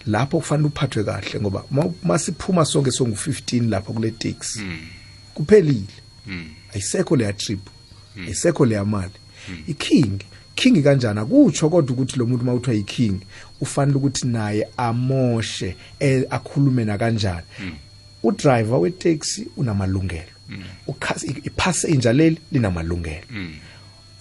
[0.06, 4.60] Lapho kufanele uphathwe kahle ngoba ma- masiphuma sonke songu 15 lapha kule taxi
[5.34, 5.88] kuphelile.
[6.74, 7.60] Ayisekho leya trip
[8.18, 9.12] ayisekho leya mali
[9.68, 10.20] iking.
[10.56, 13.20] King kanjani akutsho kodwa ukuthi lo muntu mawuthiwa yiking
[13.62, 17.46] ufanele ukuthi naye amoshe eh, akhulume na kanjani
[18.24, 20.34] udriver wetaxi unamalungelo.
[20.88, 23.26] Ukhasi ipassenger leli linamalungelo.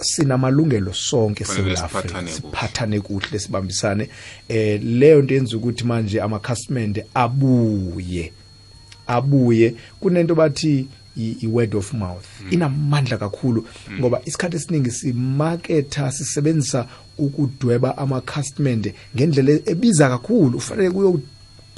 [0.01, 2.28] Sinamalungelo sonke eSouth Africa.
[2.28, 2.33] siphathane kuhle.
[2.33, 4.09] siphathane kuhle sibambisane.
[4.49, 8.33] Eh leyo nto yenza ukuthi manje ama customer abuye
[9.07, 9.74] abuye.
[10.01, 12.24] Kunento bathi i i- word of mouth.
[12.50, 13.66] Inamandla kakhulu
[13.98, 16.86] ngoba isikhathi esiningi simarketa sisebenzisa
[17.18, 18.78] ukudweba ama customer
[19.16, 20.58] ngendlela ebiza kakhulu.
[20.58, 21.20] Ufanele kuyo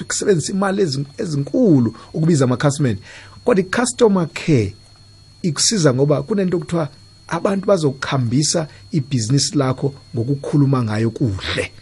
[0.08, 2.96] kusebenzisa imali ezin- ezinkulu ukubiza ama customer
[3.44, 4.74] kodwa i customer care
[5.42, 6.88] ikusiza ngoba kunento okuthiwa
[7.28, 11.72] abantu bazokukhambisa ibhizinisi lakho ngokukhuluma ngayo kuhle.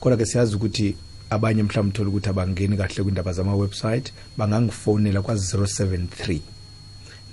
[0.00, 0.96] kodwa ke siyazi ukuthi
[1.32, 6.40] abanye mhlawumbe uthola ukuthi abangeni kahle kwindaba zama website bangangifonela kwa 073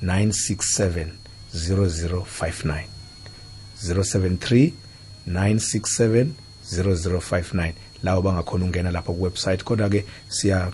[0.03, 1.07] 967
[1.55, 2.83] 0059
[3.83, 4.71] 073
[5.27, 6.27] 967
[6.73, 7.73] 0059
[8.03, 9.63] lawo bangakhona ungena lapha kuwebsite.
[9.63, 10.71] Kodwa ke siya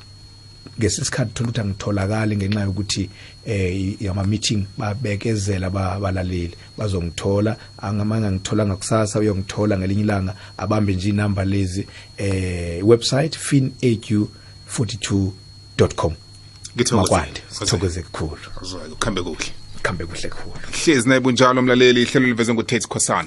[0.80, 3.10] ngesikhathi thola ukuthi angitholakali ngenxa yokuthi
[3.46, 11.10] eh ama meeting babekezela ba- abalaleli bazongithola angamanga ngithola kusasa uyongithola ngelinye ilanga abambe nje
[11.10, 11.88] inamba lezi
[12.18, 16.14] eh website finaq42.com
[16.92, 18.38] makwande sithokoze kukhulu
[19.00, 19.46] kuhambe kuhle.
[19.82, 20.56] Khambe kuhle kukhulu
[20.86, 23.24] hlezi naye bunjalo mlaleli ihlelo livezwe nguTate Khosana.